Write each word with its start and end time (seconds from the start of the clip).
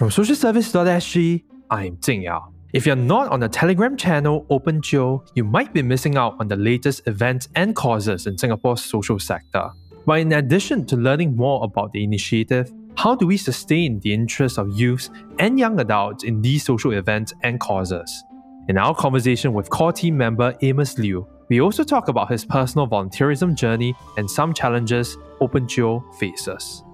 From 0.00 0.08
socialservice.sg, 0.08 1.44
I'm 1.70 1.98
Jing 2.00 2.22
Yao. 2.22 2.54
If 2.72 2.86
you're 2.86 2.96
not 2.96 3.30
on 3.30 3.40
the 3.40 3.50
Telegram 3.50 3.98
channel 3.98 4.46
OpenJio, 4.50 5.28
you 5.34 5.44
might 5.44 5.74
be 5.74 5.82
missing 5.82 6.16
out 6.16 6.36
on 6.40 6.48
the 6.48 6.56
latest 6.56 7.06
events 7.06 7.50
and 7.54 7.76
causes 7.76 8.26
in 8.26 8.38
Singapore's 8.38 8.82
social 8.82 9.18
sector. 9.18 9.68
But 10.06 10.20
in 10.20 10.32
addition 10.32 10.86
to 10.86 10.96
learning 10.96 11.36
more 11.36 11.62
about 11.62 11.92
the 11.92 12.02
initiative, 12.02 12.72
how 12.96 13.14
do 13.14 13.26
we 13.26 13.36
sustain 13.36 14.00
the 14.00 14.14
interest 14.14 14.56
of 14.56 14.72
youths 14.72 15.10
and 15.38 15.58
young 15.58 15.78
adults 15.80 16.24
in 16.24 16.40
these 16.40 16.64
social 16.64 16.92
events 16.92 17.34
and 17.42 17.60
causes? 17.60 18.24
In 18.68 18.78
our 18.78 18.94
conversation 18.94 19.52
with 19.52 19.68
core 19.68 19.92
team 19.92 20.16
member 20.16 20.56
Amos 20.62 20.96
Liu, 20.96 21.28
we 21.50 21.60
also 21.60 21.84
talk 21.84 22.08
about 22.08 22.30
his 22.30 22.46
personal 22.46 22.88
volunteerism 22.88 23.54
journey 23.54 23.94
and 24.16 24.30
some 24.30 24.54
challenges 24.54 25.18
OpenJio 25.42 26.02
faces. 26.14 26.84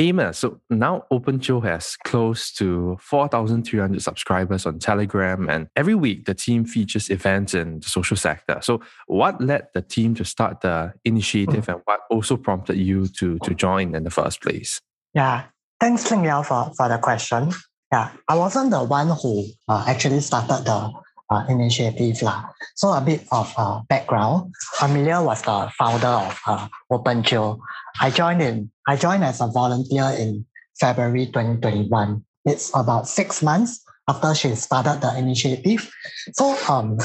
Amos, 0.00 0.38
so 0.38 0.60
now 0.70 1.04
OpenJio 1.10 1.62
has 1.64 1.96
close 2.04 2.52
to 2.52 2.96
4,300 3.00 4.00
subscribers 4.00 4.64
on 4.64 4.78
Telegram, 4.78 5.48
and 5.48 5.68
every 5.74 5.96
week 5.96 6.24
the 6.24 6.34
team 6.34 6.64
features 6.64 7.10
events 7.10 7.52
in 7.52 7.80
the 7.80 7.88
social 7.88 8.16
sector. 8.16 8.58
So, 8.62 8.80
what 9.08 9.40
led 9.40 9.66
the 9.74 9.82
team 9.82 10.14
to 10.14 10.24
start 10.24 10.60
the 10.60 10.94
initiative, 11.04 11.68
and 11.68 11.80
what 11.84 12.00
also 12.10 12.36
prompted 12.36 12.76
you 12.76 13.08
to, 13.18 13.38
to 13.40 13.54
join 13.54 13.96
in 13.96 14.04
the 14.04 14.10
first 14.10 14.40
place? 14.40 14.80
Yeah, 15.14 15.44
thanks, 15.80 16.08
Jing 16.08 16.24
Yao, 16.24 16.42
for, 16.42 16.72
for 16.76 16.88
the 16.88 16.98
question. 16.98 17.50
Yeah, 17.92 18.10
I 18.28 18.36
wasn't 18.36 18.70
the 18.70 18.84
one 18.84 19.08
who 19.08 19.46
uh, 19.66 19.84
actually 19.88 20.20
started 20.20 20.64
the 20.64 20.92
uh, 21.30 21.44
initiative. 21.48 22.22
La. 22.22 22.44
So 22.74 22.92
a 22.92 23.00
bit 23.00 23.26
of 23.32 23.52
uh, 23.56 23.80
background. 23.88 24.52
Amelia 24.80 25.20
was 25.22 25.42
the 25.42 25.70
founder 25.76 26.06
of 26.06 26.40
uh, 26.46 26.68
OpenJio. 26.90 27.58
I 28.00 28.10
joined 28.10 28.42
in. 28.42 28.70
I 28.86 28.96
joined 28.96 29.24
as 29.24 29.40
a 29.40 29.46
volunteer 29.48 30.04
in 30.18 30.46
February 30.78 31.26
2021. 31.26 32.24
It's 32.44 32.70
about 32.74 33.08
six 33.08 33.42
months 33.42 33.84
after 34.08 34.34
she 34.34 34.54
started 34.54 35.00
the 35.00 35.16
initiative. 35.18 35.90
So 36.32 36.56
um, 36.68 36.98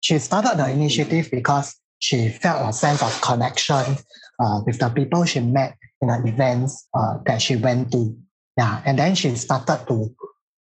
she 0.00 0.18
started 0.18 0.58
the 0.58 0.70
initiative 0.70 1.30
because 1.30 1.76
she 1.98 2.28
felt 2.28 2.68
a 2.68 2.72
sense 2.72 3.02
of 3.02 3.20
connection 3.20 3.96
uh, 4.40 4.60
with 4.66 4.78
the 4.78 4.88
people 4.88 5.24
she 5.24 5.40
met 5.40 5.76
in 6.00 6.08
the 6.08 6.22
events 6.26 6.88
uh, 6.94 7.18
that 7.26 7.42
she 7.42 7.56
went 7.56 7.92
to. 7.92 8.16
Yeah, 8.56 8.82
and 8.84 8.98
then 8.98 9.14
she 9.14 9.36
started 9.36 9.86
to 9.88 10.14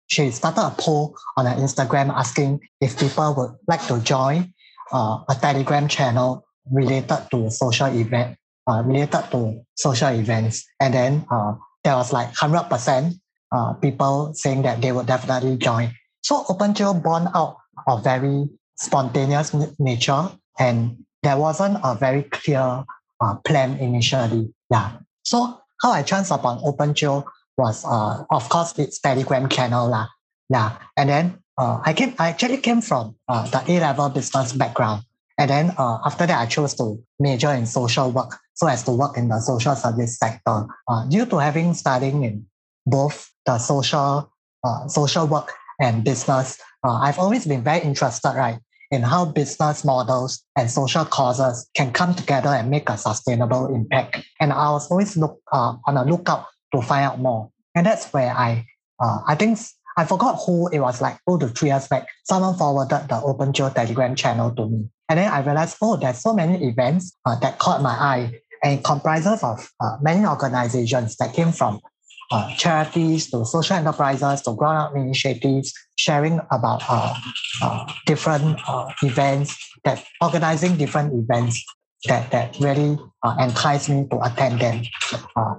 she 0.07 0.31
started 0.31 0.61
a 0.61 0.71
poll 0.71 1.15
on 1.37 1.45
her 1.45 1.55
Instagram 1.55 2.09
asking 2.09 2.59
if 2.81 2.99
people 2.99 3.33
would 3.35 3.51
like 3.67 3.85
to 3.87 4.01
join 4.01 4.53
uh, 4.91 5.23
a 5.29 5.35
Telegram 5.35 5.87
channel 5.87 6.45
related 6.71 7.27
to 7.31 7.49
social 7.51 7.87
event, 7.87 8.37
uh, 8.69 8.83
related 8.85 9.23
to 9.31 9.65
social 9.75 10.13
events. 10.13 10.65
And 10.79 10.93
then 10.93 11.25
uh, 11.31 11.53
there 11.83 11.95
was 11.95 12.13
like 12.13 12.33
100% 12.35 13.19
uh, 13.51 13.73
people 13.73 14.33
saying 14.35 14.61
that 14.61 14.81
they 14.81 14.91
would 14.91 15.07
definitely 15.07 15.57
join. 15.57 15.91
So 16.21 16.43
OpenJio 16.43 17.01
born 17.01 17.29
out 17.33 17.57
of 17.87 18.03
very 18.03 18.47
spontaneous 18.75 19.55
nature 19.79 20.29
and 20.59 20.97
there 21.23 21.37
wasn't 21.37 21.79
a 21.83 21.95
very 21.95 22.23
clear 22.23 22.85
uh, 23.21 23.35
plan 23.43 23.77
initially. 23.79 24.53
Yeah. 24.69 24.99
So 25.23 25.59
how 25.81 25.91
I 25.91 26.03
chanced 26.03 26.31
upon 26.31 26.59
OpenJio 26.59 27.25
was, 27.57 27.83
uh, 27.85 28.23
of 28.29 28.49
course, 28.49 28.77
its 28.77 28.99
Telegram 28.99 29.49
channel. 29.49 29.89
Lah. 29.89 30.07
Yeah. 30.49 30.77
And 30.95 31.09
then 31.09 31.39
uh, 31.57 31.81
I 31.83 31.93
came, 31.93 32.13
I 32.19 32.29
actually 32.29 32.57
came 32.57 32.81
from 32.81 33.15
the 33.27 33.63
A 33.67 33.79
level 33.79 34.09
business 34.09 34.53
background. 34.53 35.03
And 35.39 35.49
then 35.49 35.73
uh, 35.77 35.99
after 36.05 36.27
that, 36.27 36.37
I 36.37 36.45
chose 36.45 36.75
to 36.75 37.01
major 37.17 37.51
in 37.51 37.65
social 37.65 38.11
work 38.11 38.37
so 38.55 38.67
as 38.67 38.83
to 38.83 38.91
work 38.91 39.17
in 39.17 39.29
the 39.29 39.39
social 39.39 39.73
service 39.73 40.19
sector. 40.19 40.67
Uh, 40.87 41.05
due 41.07 41.25
to 41.25 41.37
having 41.37 41.73
studying 41.73 42.23
in 42.25 42.45
both 42.85 43.31
the 43.45 43.57
social, 43.57 44.29
uh, 44.65 44.87
social 44.89 45.25
work 45.27 45.53
and 45.79 46.03
business, 46.03 46.59
uh, 46.83 46.99
I've 46.99 47.17
always 47.17 47.47
been 47.47 47.63
very 47.63 47.79
interested, 47.79 48.33
right, 48.35 48.59
in 48.91 49.01
how 49.01 49.25
business 49.25 49.85
models 49.85 50.43
and 50.57 50.69
social 50.69 51.05
causes 51.05 51.69
can 51.73 51.93
come 51.93 52.13
together 52.15 52.49
and 52.49 52.69
make 52.69 52.89
a 52.89 52.97
sustainable 52.97 53.73
impact. 53.73 54.25
And 54.41 54.51
I 54.51 54.71
was 54.71 54.91
always 54.91 55.15
look 55.15 55.39
uh, 55.53 55.75
on 55.87 55.95
a 55.95 56.03
lookout 56.03 56.47
to 56.75 56.81
find 56.81 57.05
out 57.05 57.19
more. 57.19 57.49
And 57.75 57.85
that's 57.85 58.11
where 58.11 58.31
I, 58.31 58.65
uh, 58.99 59.19
I 59.25 59.35
think 59.35 59.57
I 59.99 60.05
forgot 60.05 60.39
who 60.45 60.69
it 60.69 60.79
was 60.79 61.01
like 61.01 61.17
two 61.27 61.37
to 61.39 61.49
three 61.49 61.69
years 61.69 61.89
back. 61.89 62.07
Someone 62.23 62.55
forwarded 62.55 63.09
the 63.09 63.15
OpenJio 63.15 63.73
Telegram 63.73 64.15
channel 64.15 64.49
to 64.55 64.69
me. 64.69 64.87
And 65.09 65.19
then 65.19 65.29
I 65.29 65.41
realized, 65.41 65.75
oh, 65.81 65.97
there's 65.97 66.19
so 66.19 66.33
many 66.33 66.65
events 66.65 67.17
uh, 67.25 67.37
that 67.41 67.59
caught 67.59 67.81
my 67.81 67.91
eye 67.91 68.39
and 68.63 68.81
comprises 68.81 69.43
of 69.43 69.69
uh, 69.81 69.97
many 70.01 70.25
organizations 70.25 71.17
that 71.17 71.33
came 71.33 71.51
from 71.51 71.81
uh, 72.31 72.55
charities 72.55 73.29
to 73.31 73.43
social 73.43 73.75
enterprises 73.75 74.41
to 74.43 74.55
ground 74.55 74.77
up 74.77 74.95
initiatives, 74.95 75.73
sharing 75.97 76.39
about 76.49 76.81
uh, 76.87 77.13
uh, 77.61 77.91
different 78.05 78.57
uh, 78.69 78.89
events, 79.03 79.57
that 79.83 80.05
organizing 80.21 80.77
different 80.77 81.13
events 81.13 81.61
that, 82.05 82.31
that 82.31 82.57
really 82.61 82.97
enticed 83.41 83.89
me 83.89 84.07
to 84.09 84.17
attend 84.23 84.61
them. 84.61 84.81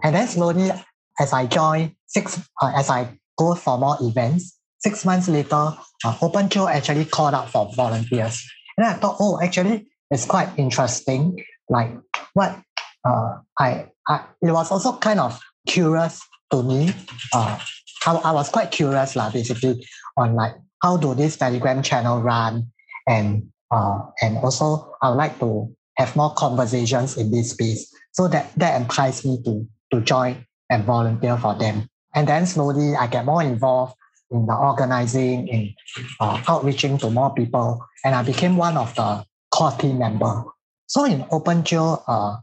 And 0.03 0.15
then 0.15 0.27
slowly, 0.27 0.71
as 1.19 1.35
I 1.35 1.45
joined 1.45 1.95
six, 2.07 2.41
as 2.63 2.89
I 2.89 3.20
go 3.41 3.55
for 3.55 3.79
more 3.79 3.97
events, 4.03 4.59
six 4.79 5.05
months 5.05 5.29
later, 5.29 5.73
uh, 6.05 6.69
actually 6.69 7.07
called 7.07 7.35
out 7.35 7.49
for 7.51 7.73
volunteers. 7.75 8.45
And 8.77 8.87
I 8.87 8.93
thought, 8.95 9.17
oh, 9.19 9.41
actually, 9.43 9.89
it's 10.11 10.27
quite 10.27 10.51
interesting. 10.59 11.43
Like 11.69 11.91
what 12.35 12.61
uh, 13.05 13.39
I, 13.59 13.89
I, 14.07 14.25
it 14.43 14.53
was 14.53 14.71
also 14.71 14.99
kind 14.99 15.21
of 15.21 15.41
curious 15.67 16.21
to 16.53 16.63
me. 16.63 16.93
Uh, 17.33 17.59
I, 18.07 18.13
I 18.13 18.33
was 18.33 18.51
quite 18.51 18.71
curious, 18.71 19.17
lah, 19.17 19.31
basically, 19.31 19.87
on 20.17 20.35
like 20.35 20.55
how 20.83 20.97
do 20.97 21.15
this 21.15 21.37
Telegram 21.37 21.83
channel 21.83 22.21
run, 22.21 22.69
and 23.09 23.49
uh, 23.71 24.01
and 24.23 24.39
also 24.39 24.93
I 25.01 25.11
would 25.11 25.17
like 25.17 25.39
to 25.41 25.73
have 25.97 26.17
more 26.17 26.35
conversations 26.35 27.17
in 27.17 27.31
this 27.31 27.51
space. 27.51 27.93
So 28.13 28.29
that 28.29 28.53
that 28.57 28.81
enticed 28.81 29.25
me 29.25 29.41
to 29.45 29.67
to 29.93 30.01
join 30.01 30.45
and 30.69 30.85
volunteer 30.85 31.37
for 31.37 31.55
them. 31.55 31.89
And 32.15 32.27
then 32.29 32.47
slowly 32.47 32.97
I 32.97 33.07
get 33.07 33.25
more 33.25 33.43
involved 33.43 33.95
in 34.31 34.47
the 34.47 34.55
organizing, 34.55 35.49
in 35.49 35.75
uh, 36.21 36.43
outreaching 36.49 36.99
to 36.99 37.11
more 37.11 37.35
people, 37.35 37.85
and 38.05 38.15
I 38.15 38.23
became 38.23 38.57
one 38.57 38.77
of 38.77 38.95
the 38.95 39.25
core 39.51 39.73
team 39.73 39.99
member. 39.99 40.45
So 40.87 41.05
in 41.05 41.23
OpenJio, 41.25 42.03
uh, 42.07 42.37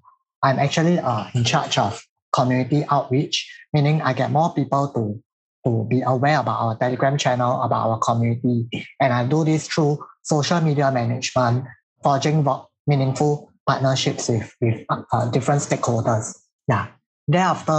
I'm 0.43 0.59
actually 0.59 0.99
uh, 0.99 1.27
in 1.33 1.43
charge 1.43 1.77
of 1.77 2.03
community 2.33 2.85
outreach, 2.89 3.49
meaning 3.73 4.01
I 4.01 4.13
get 4.13 4.31
more 4.31 4.53
people 4.53 4.89
to, 4.89 5.23
to 5.65 5.87
be 5.89 6.01
aware 6.01 6.39
about 6.39 6.59
our 6.59 6.77
Telegram 6.77 7.17
channel, 7.17 7.61
about 7.61 7.89
our 7.89 7.99
community. 7.99 8.69
And 8.99 9.13
I 9.13 9.25
do 9.25 9.43
this 9.43 9.67
through 9.67 10.03
social 10.23 10.61
media 10.61 10.91
management, 10.91 11.65
forging 12.03 12.45
meaningful 12.85 13.51
partnerships 13.65 14.29
with, 14.29 14.53
with 14.61 14.85
uh, 14.89 15.29
different 15.31 15.61
stakeholders. 15.61 16.37
Yeah. 16.67 16.87
Thereafter, 17.27 17.71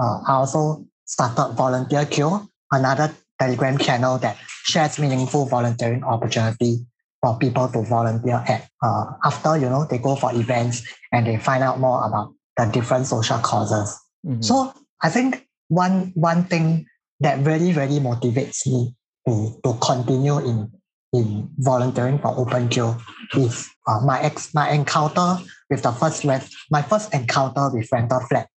uh, 0.00 0.20
I 0.26 0.32
also 0.32 0.84
started 1.10 1.54
Volunteer 1.56 2.06
Queue, 2.06 2.48
another 2.70 3.12
Telegram 3.38 3.76
channel 3.78 4.16
that 4.18 4.36
shares 4.64 4.98
meaningful 4.98 5.44
volunteering 5.46 6.04
opportunity 6.04 6.86
for 7.20 7.36
people 7.38 7.68
to 7.68 7.82
volunteer 7.82 8.44
at 8.46 8.68
uh, 8.82 9.04
after 9.24 9.58
you 9.58 9.68
know 9.68 9.84
they 9.84 9.98
go 9.98 10.14
for 10.14 10.32
events 10.34 10.86
and 11.12 11.26
they 11.26 11.36
find 11.36 11.64
out 11.64 11.80
more 11.80 12.06
about 12.06 12.32
the 12.56 12.66
different 12.66 13.06
social 13.06 13.38
causes. 13.38 13.98
Mm-hmm. 14.24 14.42
So 14.42 14.72
I 15.02 15.10
think 15.10 15.48
one 15.68 16.12
one 16.14 16.44
thing 16.44 16.86
that 17.18 17.44
really 17.44 17.72
really 17.72 17.98
motivates 17.98 18.66
me 18.66 18.94
to, 19.26 19.58
to 19.64 19.74
continue 19.82 20.38
in 20.38 20.70
in 21.12 21.50
volunteering 21.58 22.18
for 22.20 22.36
OpenJio 22.36 23.02
is 23.36 23.68
uh, 23.88 24.00
my 24.04 24.22
ex 24.22 24.54
my 24.54 24.70
encounter 24.70 25.42
with 25.68 25.82
the 25.82 25.90
first 25.90 26.24
my 26.24 26.82
first 26.82 27.12
encounter 27.12 27.68
with 27.72 27.90
rental 27.90 28.20
flat 28.28 28.48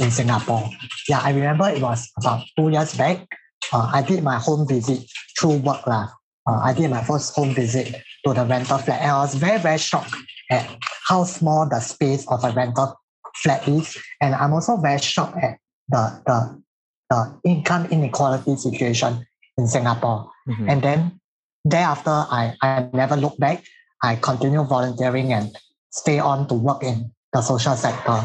in 0.00 0.10
Singapore. 0.10 0.68
Yeah, 1.08 1.20
I 1.20 1.30
remember 1.30 1.68
it 1.68 1.82
was 1.82 2.10
about 2.18 2.44
two 2.56 2.70
years 2.70 2.94
back. 2.94 3.26
Uh, 3.72 3.90
I 3.92 4.02
did 4.02 4.22
my 4.22 4.38
home 4.38 4.66
visit 4.68 5.04
through 5.38 5.58
work. 5.58 5.86
Uh, 5.86 6.06
I 6.46 6.72
did 6.74 6.90
my 6.90 7.02
first 7.02 7.34
home 7.34 7.54
visit 7.54 7.94
to 8.26 8.34
the 8.34 8.44
rental 8.44 8.78
flat 8.78 9.00
and 9.00 9.10
I 9.10 9.18
was 9.18 9.34
very, 9.34 9.58
very 9.58 9.78
shocked 9.78 10.14
at 10.50 10.68
how 11.08 11.24
small 11.24 11.68
the 11.68 11.80
space 11.80 12.26
of 12.28 12.44
a 12.44 12.50
rental 12.52 13.00
flat 13.36 13.66
is. 13.66 13.96
And 14.20 14.34
I'm 14.34 14.52
also 14.52 14.76
very 14.76 14.98
shocked 14.98 15.38
at 15.42 15.58
the, 15.88 16.22
the, 16.26 16.62
the 17.10 17.40
income 17.44 17.86
inequality 17.86 18.56
situation 18.56 19.26
in 19.56 19.66
Singapore. 19.66 20.30
Mm-hmm. 20.48 20.68
And 20.68 20.82
then 20.82 21.20
thereafter, 21.64 22.10
I, 22.10 22.54
I 22.60 22.88
never 22.92 23.16
looked 23.16 23.40
back. 23.40 23.64
I 24.02 24.16
continue 24.16 24.62
volunteering 24.64 25.32
and 25.32 25.56
stay 25.90 26.18
on 26.18 26.46
to 26.48 26.54
work 26.54 26.82
in 26.82 27.10
the 27.32 27.40
social 27.40 27.74
sector. 27.74 28.20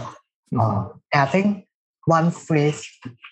Mm-hmm. 0.54 0.60
Uh, 0.60 0.99
I 1.14 1.26
think 1.26 1.66
one 2.06 2.32
phrase 2.32 2.88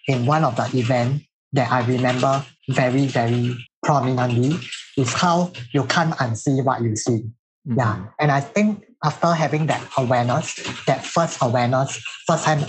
in 0.08 0.26
one 0.26 0.44
of 0.44 0.56
the 0.56 0.70
event 0.78 1.24
that 1.54 1.72
I 1.72 1.86
remember 1.86 2.46
very, 2.70 3.08
very 3.08 3.58
prominently 3.84 4.58
is 4.98 5.14
how 5.14 5.52
you 5.74 5.86
can't 5.86 6.14
unsee 6.16 6.64
what 6.64 6.82
you 6.82 6.96
see. 6.96 7.24
Mm-hmm. 7.68 7.78
Yeah. 7.78 8.06
And 8.20 8.32
I 8.32 8.42
think 8.42 8.86
after 9.04 9.34
having 9.34 9.68
that 9.68 9.88
awareness, 9.98 10.56
that 10.86 11.06
first 11.06 11.38
awareness, 11.42 12.02
first 12.28 12.46
hand 12.46 12.66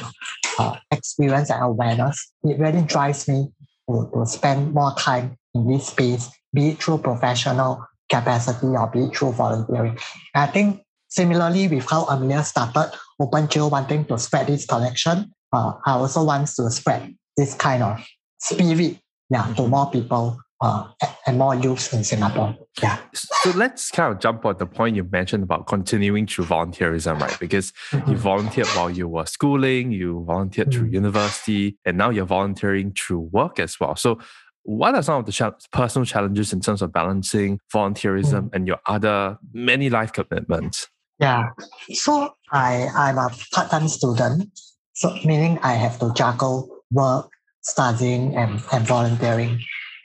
uh, 0.58 0.76
experience 0.90 1.50
and 1.50 1.62
awareness, 1.62 2.32
it 2.44 2.58
really 2.58 2.82
drives 2.82 3.28
me 3.28 3.48
to, 3.88 4.10
to 4.14 4.26
spend 4.26 4.74
more 4.74 4.94
time 4.96 5.36
in 5.54 5.68
this 5.68 5.88
space, 5.88 6.30
be 6.52 6.70
it 6.70 6.82
through 6.82 6.98
professional 6.98 7.84
capacity 8.10 8.66
or 8.66 8.86
be 8.88 9.04
it 9.04 9.16
through 9.16 9.32
volunteering. 9.32 9.98
And 10.34 10.44
I 10.44 10.46
think 10.46 10.82
similarly 11.08 11.68
with 11.68 11.88
how 11.88 12.04
Amelia 12.04 12.44
started 12.44 12.92
OpenJio 13.20 13.70
wanting 13.70 14.04
to 14.06 14.18
spread 14.18 14.46
this 14.46 14.66
connection, 14.66 15.32
uh, 15.52 15.72
I 15.86 15.92
also 15.92 16.24
want 16.24 16.46
to 16.48 16.70
spread 16.70 17.14
this 17.36 17.54
kind 17.54 17.82
of 17.82 18.00
spirit 18.40 18.98
yeah, 19.30 19.52
to 19.54 19.66
more 19.66 19.90
people 19.90 20.40
uh, 20.60 20.88
and 21.26 21.38
more 21.38 21.54
youth 21.54 21.92
in 21.92 22.02
Singapore. 22.02 22.56
Yeah. 22.82 22.98
So 23.12 23.50
let's 23.50 23.90
kind 23.90 24.12
of 24.12 24.20
jump 24.20 24.44
on 24.44 24.56
the 24.58 24.66
point 24.66 24.96
you 24.96 25.04
mentioned 25.04 25.42
about 25.44 25.66
continuing 25.66 26.26
through 26.26 26.46
volunteerism, 26.46 27.20
right? 27.20 27.38
Because 27.38 27.72
Mhm. 27.92 28.08
you 28.10 28.16
volunteered 28.16 28.66
while 28.68 28.90
you 28.90 29.06
were 29.06 29.26
schooling, 29.26 29.92
you 29.92 30.24
volunteered 30.26 30.72
through 30.72 30.88
Mm. 30.88 30.94
university, 30.94 31.78
and 31.84 31.96
now 31.96 32.10
you're 32.10 32.24
volunteering 32.26 32.92
through 32.92 33.28
work 33.32 33.60
as 33.60 33.78
well. 33.78 33.94
So, 33.96 34.18
what 34.64 34.94
are 34.94 35.02
some 35.02 35.18
of 35.20 35.26
the 35.26 35.54
personal 35.72 36.04
challenges 36.04 36.52
in 36.52 36.60
terms 36.60 36.82
of 36.82 36.92
balancing 36.92 37.60
volunteerism 37.72 38.50
and 38.52 38.66
your 38.66 38.78
other 38.86 39.38
many 39.52 39.88
life 39.88 40.12
commitments? 40.12 40.88
Yeah. 41.18 41.50
So 41.92 42.34
I 42.52 42.88
I'm 42.94 43.18
a 43.18 43.30
part-time 43.52 43.88
student. 43.88 44.50
So 44.94 45.14
meaning 45.24 45.58
I 45.62 45.74
have 45.74 45.98
to 46.00 46.12
juggle 46.14 46.82
work, 46.90 47.30
studying 47.62 48.36
and, 48.36 48.62
and 48.72 48.86
volunteering. 48.86 49.60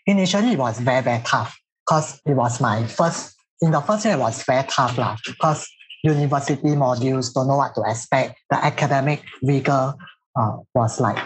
Initially 0.05 0.53
it 0.53 0.59
was 0.59 0.79
very, 0.79 1.01
very 1.01 1.21
tough 1.23 1.57
because 1.85 2.21
it 2.25 2.33
was 2.33 2.59
my 2.59 2.85
first 2.87 3.35
in 3.61 3.71
the 3.71 3.81
first 3.81 4.05
year 4.05 4.15
it 4.15 4.19
was 4.19 4.43
very 4.43 4.63
tough 4.67 4.97
lah 4.97 5.17
because 5.25 5.67
university 6.03 6.75
modules 6.75 7.33
don't 7.33 7.47
know 7.47 7.57
what 7.57 7.73
to 7.75 7.83
expect. 7.87 8.39
The 8.49 8.63
academic 8.63 9.23
rigor 9.41 9.93
uh, 10.35 10.57
was 10.75 10.99
like 10.99 11.17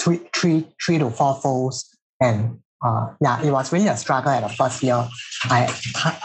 three, 0.00 0.20
three, 0.34 0.66
three 0.84 0.98
to 0.98 1.10
four 1.10 1.34
folds. 1.36 1.88
And 2.20 2.60
uh, 2.82 3.08
yeah, 3.20 3.42
it 3.42 3.50
was 3.50 3.72
really 3.72 3.88
a 3.88 3.96
struggle 3.96 4.30
at 4.30 4.42
the 4.42 4.48
first 4.48 4.82
year. 4.82 5.06
I 5.44 5.68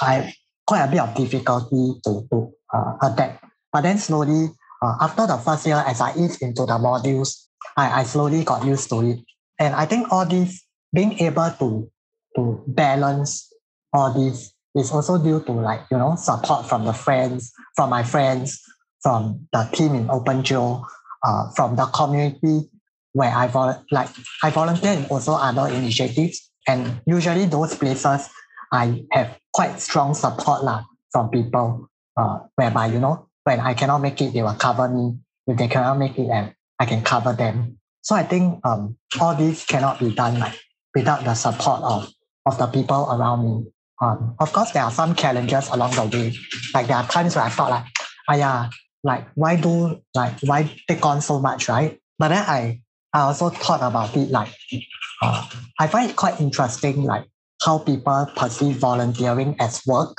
I 0.02 0.34
quite 0.66 0.84
a 0.84 0.88
bit 0.88 1.00
of 1.00 1.16
difficulty 1.16 2.00
to, 2.06 2.28
to 2.32 2.54
uh, 2.74 2.94
adapt. 3.02 3.44
But 3.72 3.82
then 3.82 3.98
slowly, 3.98 4.50
uh, 4.82 4.96
after 5.02 5.28
the 5.28 5.38
first 5.38 5.66
year, 5.66 5.84
as 5.86 6.02
I 6.02 6.16
ease 6.16 6.38
into 6.42 6.66
the 6.66 6.78
modules, 6.78 7.48
I, 7.78 8.02
I 8.02 8.04
slowly 8.04 8.44
got 8.44 8.66
used 8.66 8.90
to 8.90 9.02
it. 9.02 9.20
And 9.60 9.76
I 9.76 9.86
think 9.86 10.12
all 10.12 10.26
this, 10.26 10.64
being 10.94 11.20
able 11.20 11.52
to, 11.60 11.92
to 12.36 12.64
balance 12.68 13.54
all 13.94 14.14
this 14.14 14.54
is 14.76 14.92
also 14.92 15.22
due 15.22 15.42
to 15.44 15.52
like, 15.52 15.82
you 15.92 15.98
know, 15.98 16.16
support 16.16 16.66
from 16.66 16.86
the 16.86 16.94
friends, 16.94 17.52
from 17.76 17.90
my 17.90 18.04
friends, 18.04 18.62
from 19.02 19.48
the 19.52 19.64
team 19.74 19.96
in 19.96 20.08
OpenJio, 20.08 20.84
uh, 21.24 21.52
from 21.52 21.76
the 21.76 21.86
community 21.88 22.70
where 23.14 23.32
I 23.32 23.48
vol- 23.48 23.84
like 23.92 24.10
I 24.44 24.50
volunteer 24.50 24.94
in 24.94 25.06
also 25.06 25.34
other 25.34 25.68
initiatives. 25.74 26.50
And 26.68 27.02
usually 27.06 27.46
those 27.46 27.76
places 27.76 28.30
I 28.72 29.04
have 29.12 29.38
quite 29.54 29.80
strong 29.80 30.14
support 30.14 30.64
lah 30.64 30.84
from 31.12 31.30
people, 31.30 31.90
uh, 32.20 32.40
whereby, 32.56 32.88
you 32.88 33.00
know, 33.00 33.28
when 33.44 33.60
I 33.60 33.74
cannot 33.74 34.00
make 34.00 34.22
it, 34.22 34.34
they 34.34 34.42
will 34.42 34.54
cover 34.56 34.88
me. 34.90 35.18
If 35.48 35.58
they 35.58 35.68
cannot 35.68 35.98
make 35.98 36.18
it, 36.20 36.30
and 36.30 36.54
I 36.80 36.86
can 36.86 37.02
cover 37.02 37.34
them. 37.34 37.80
So 38.02 38.16
I 38.16 38.24
think 38.24 38.60
um, 38.66 38.98
all 39.20 39.36
this 39.36 39.66
cannot 39.66 40.00
be 40.00 40.14
done 40.14 40.40
like 40.40 40.58
without 40.94 41.24
the 41.24 41.34
support 41.34 41.82
of, 41.82 42.12
of 42.46 42.58
the 42.58 42.68
people 42.68 43.10
around 43.12 43.46
me. 43.46 43.72
Um, 44.02 44.36
of 44.40 44.54
course, 44.54 44.72
there 44.72 44.84
are 44.84 44.92
some 44.92 45.16
challenges 45.16 45.70
along 45.70 45.92
the 45.92 46.06
way. 46.06 46.36
Like 46.74 46.88
there 46.88 46.98
are 46.98 47.08
times 47.08 47.36
where 47.36 47.46
I 47.46 47.50
thought 47.50 47.72
like, 47.72 47.86
ah 48.30 48.36
yeah, 48.36 48.70
like 49.04 49.28
why 49.36 49.56
do 49.56 50.00
like 50.16 50.40
why 50.42 50.72
take 50.88 51.06
on 51.06 51.22
so 51.22 51.40
much, 51.40 51.68
right? 51.68 52.00
But 52.18 52.30
then 52.30 52.44
I 52.48 52.82
I 53.14 53.22
also 53.22 53.50
thought 53.50 53.82
about 53.82 54.16
it 54.16 54.30
like 54.30 54.54
uh, 55.22 55.50
I 55.80 55.88
find 55.88 56.10
it 56.10 56.16
quite 56.16 56.40
interesting 56.40 57.04
like 57.04 57.26
how 57.64 57.80
people 57.80 58.28
perceive 58.36 58.78
volunteering 58.78 59.56
as 59.60 59.82
work. 59.86 60.16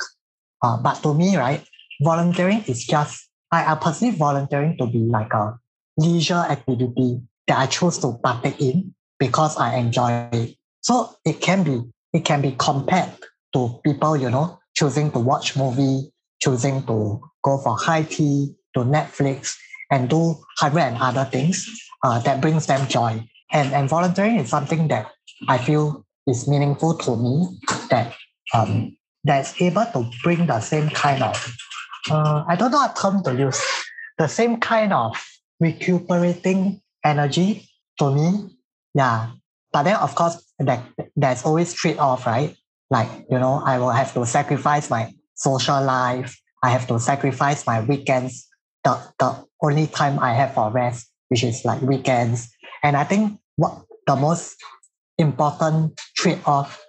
Uh, 0.61 0.77
but 0.77 1.01
to 1.01 1.13
me, 1.13 1.37
right, 1.37 1.65
volunteering 2.01 2.63
is 2.67 2.83
just 2.85 3.29
I, 3.51 3.73
I 3.73 3.75
perceive 3.75 4.15
volunteering 4.15 4.77
to 4.77 4.87
be 4.87 4.99
like 4.99 5.33
a 5.33 5.59
leisure 5.97 6.45
activity 6.49 7.21
that 7.47 7.59
I 7.59 7.65
choose 7.67 7.97
to 7.99 8.13
partake 8.23 8.59
in 8.59 8.93
because 9.19 9.57
I 9.57 9.75
enjoy 9.75 10.29
it. 10.31 10.55
So 10.81 11.15
it 11.25 11.41
can 11.41 11.63
be 11.63 11.83
it 12.13 12.25
can 12.25 12.41
be 12.41 12.55
compared 12.57 13.11
to 13.53 13.79
people, 13.83 14.17
you 14.17 14.29
know, 14.29 14.59
choosing 14.75 15.11
to 15.11 15.19
watch 15.19 15.55
movie, 15.55 16.11
choosing 16.41 16.83
to 16.87 17.21
go 17.43 17.57
for 17.57 17.77
high 17.77 18.03
tea, 18.03 18.55
to 18.73 18.81
Netflix, 18.81 19.55
and 19.91 20.09
do 20.09 20.35
hundred 20.57 20.81
and 20.81 20.97
other 20.97 21.25
things 21.25 21.67
uh, 22.03 22.19
that 22.19 22.41
brings 22.41 22.67
them 22.67 22.87
joy. 22.87 23.23
And 23.51 23.73
and 23.73 23.89
volunteering 23.89 24.37
is 24.37 24.49
something 24.49 24.87
that 24.87 25.11
I 25.47 25.57
feel 25.57 26.05
is 26.27 26.47
meaningful 26.47 26.97
to 26.97 27.15
me 27.15 27.59
that 27.89 28.15
um, 28.53 28.95
that's 29.23 29.59
able 29.61 29.85
to 29.85 30.09
bring 30.23 30.47
the 30.47 30.59
same 30.59 30.89
kind 30.89 31.23
of 31.23 31.35
uh, 32.09 32.43
I 32.47 32.55
don't 32.55 32.71
know 32.71 32.77
what 32.77 32.95
term 32.95 33.23
to 33.23 33.35
use, 33.35 33.61
the 34.17 34.27
same 34.27 34.57
kind 34.59 34.93
of 34.93 35.21
recuperating 35.59 36.81
energy 37.03 37.69
to 37.99 38.11
me. 38.11 38.57
Yeah. 38.93 39.31
But 39.71 39.83
then 39.83 39.95
of 39.95 40.15
course 40.15 40.43
that 40.59 40.83
there's 41.15 41.43
always 41.43 41.73
trade 41.73 41.97
off, 41.97 42.25
right? 42.25 42.55
Like, 42.89 43.09
you 43.29 43.39
know, 43.39 43.61
I 43.63 43.79
will 43.79 43.91
have 43.91 44.13
to 44.15 44.25
sacrifice 44.25 44.89
my 44.89 45.13
social 45.35 45.81
life. 45.83 46.39
I 46.61 46.69
have 46.69 46.87
to 46.87 46.99
sacrifice 46.99 47.65
my 47.65 47.81
weekends, 47.81 48.47
the, 48.83 49.01
the 49.17 49.45
only 49.63 49.87
time 49.87 50.19
I 50.19 50.33
have 50.33 50.53
for 50.53 50.69
rest, 50.69 51.09
which 51.29 51.43
is 51.43 51.63
like 51.63 51.81
weekends. 51.81 52.49
And 52.83 52.97
I 52.97 53.03
think 53.03 53.39
what 53.55 53.83
the 54.07 54.15
most 54.15 54.57
important 55.17 55.99
trade-off 56.15 56.83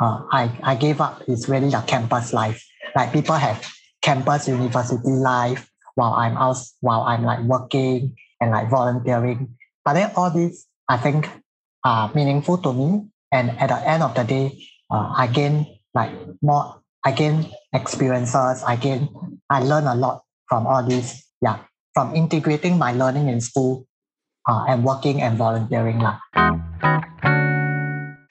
uh, 0.00 0.22
I, 0.30 0.50
I 0.62 0.74
gave 0.76 1.00
up 1.00 1.22
is 1.28 1.48
really 1.48 1.70
the 1.70 1.80
campus 1.80 2.32
life. 2.32 2.64
Like 2.94 3.12
people 3.12 3.34
have 3.34 3.66
campus 4.02 4.50
university 4.50 5.08
life 5.08 5.70
while 5.94 6.12
I'm 6.12 6.36
out 6.36 6.58
while 6.80 7.02
I'm 7.02 7.22
like 7.22 7.40
working 7.46 8.18
and 8.40 8.50
like 8.50 8.68
volunteering. 8.68 9.56
But 9.84 9.94
then 9.94 10.10
all 10.16 10.30
these 10.30 10.66
I 10.88 10.98
think 10.98 11.30
are 11.84 12.10
meaningful 12.14 12.58
to 12.58 12.72
me. 12.72 13.08
And 13.32 13.56
at 13.58 13.70
the 13.70 13.80
end 13.88 14.02
of 14.02 14.14
the 14.14 14.24
day, 14.24 14.66
uh, 14.90 15.14
I 15.16 15.26
gain 15.26 15.66
like 15.94 16.12
more 16.42 16.82
I 17.04 17.12
gain 17.12 17.50
experiences, 17.72 18.62
I 18.62 18.76
gain 18.76 19.08
I 19.48 19.62
learn 19.62 19.86
a 19.86 19.94
lot 19.94 20.22
from 20.48 20.66
all 20.66 20.82
these. 20.82 21.24
Yeah. 21.40 21.58
From 21.94 22.14
integrating 22.14 22.78
my 22.78 22.92
learning 22.92 23.28
in 23.28 23.40
school 23.40 23.86
uh, 24.48 24.64
and 24.68 24.84
working 24.84 25.20
and 25.20 25.36
volunteering. 25.36 25.98
Lah. 26.00 26.18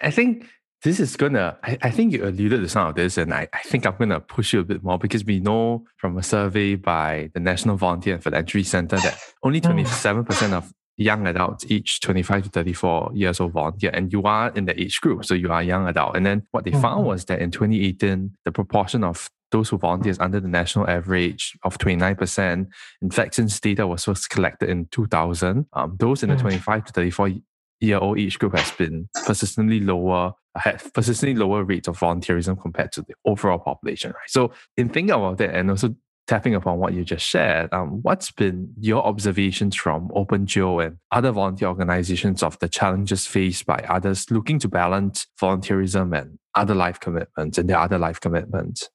I 0.02 0.10
think 0.10 0.50
this 0.84 1.00
is 1.00 1.16
gonna 1.16 1.58
I, 1.64 1.78
I 1.84 1.90
think 1.92 2.14
you 2.14 2.24
alluded 2.26 2.62
to 2.62 2.70
some 2.70 2.88
of 2.88 2.96
this 2.96 3.18
and 3.18 3.34
I, 3.34 3.48
I 3.54 3.60
think 3.64 3.86
I'm 3.86 3.96
gonna 3.98 4.20
push 4.20 4.54
you 4.54 4.60
a 4.62 4.64
bit 4.64 4.84
more 4.84 4.98
because 4.98 5.24
we 5.26 5.40
know 5.40 5.86
from 5.98 6.18
a 6.18 6.24
survey 6.24 6.76
by 6.76 7.30
the 7.34 7.40
National 7.40 7.78
Volunteer 7.78 8.16
and 8.16 8.24
Philanthropy 8.24 8.64
Center 8.64 8.98
that 8.98 9.18
only 9.44 9.62
27% 9.62 10.54
of 10.54 10.72
young 10.98 11.26
adults 11.26 11.66
aged 11.70 12.04
25 12.04 12.44
to 12.44 12.50
34 12.50 13.12
years 13.14 13.40
old 13.40 13.54
volunteer 13.54 13.90
and 13.94 14.12
you 14.14 14.22
are 14.24 14.50
in 14.56 14.66
the 14.66 14.80
age 14.80 15.00
group 15.02 15.26
so 15.26 15.34
you 15.34 15.52
are 15.52 15.62
a 15.62 15.64
young 15.64 15.88
adult 15.88 16.16
and 16.16 16.26
then 16.26 16.44
what 16.52 16.64
they 16.66 16.72
found 16.72 17.02
Mhm. 17.04 17.06
was 17.06 17.26
that 17.26 17.40
in 17.40 17.50
2018 17.52 18.32
the 18.46 18.52
proportion 18.52 19.04
of 19.04 19.30
those 19.52 19.68
who 19.70 19.78
volunteer 19.78 20.12
is 20.12 20.20
under 20.20 20.40
the 20.40 20.48
national 20.48 20.90
average 20.90 21.58
of 21.66 21.78
29%. 21.78 22.68
In 23.02 23.10
fact, 23.12 23.36
since 23.36 23.60
data 23.60 23.86
was 23.86 24.06
first 24.06 24.30
collected 24.30 24.70
in 24.70 24.86
2000, 24.92 25.66
um, 25.74 25.98
those 26.00 26.24
in 26.24 26.30
the 26.30 26.36
Mm. 26.36 26.42
25 26.42 26.86
to 26.86 26.94
34 26.94 27.28
year 27.82 27.98
old 27.98 28.20
age 28.20 28.40
group 28.40 28.56
has 28.56 28.72
been 28.72 29.10
persistently 29.26 29.80
lower, 29.80 30.34
had 30.56 30.82
persistently 30.94 31.36
lower 31.36 31.64
rates 31.64 31.88
of 31.88 32.00
volunteerism 32.00 32.62
compared 32.62 32.92
to 32.94 33.02
the 33.02 33.14
overall 33.26 33.60
population, 33.60 34.12
right? 34.12 34.30
So, 34.30 34.52
in 34.78 34.90
thinking 34.90 35.12
about 35.16 35.38
that 35.40 35.56
and 35.56 35.70
also 35.70 35.96
tapping 36.28 36.56
upon 36.56 36.78
what 36.78 36.94
you 36.94 37.04
just 37.04 37.26
shared, 37.26 37.74
um, 37.74 38.02
what's 38.04 38.32
been 38.32 38.74
your 38.80 39.04
observations 39.04 39.76
from 39.76 40.08
OpenJio 40.10 40.86
and 40.86 40.98
other 41.12 41.32
volunteer 41.32 41.68
organizations 41.68 42.42
of 42.42 42.58
the 42.60 42.70
challenges 42.70 43.28
faced 43.28 43.66
by 43.66 43.84
others 43.90 44.30
looking 44.32 44.60
to 44.60 44.70
balance 44.70 45.28
volunteerism 45.42 46.18
and 46.18 46.40
other 46.56 46.76
life 46.76 47.00
commitments 47.00 47.58
and 47.58 47.70
their 47.70 47.80
other 47.80 47.98
life 47.98 48.20
commitments? 48.22 48.90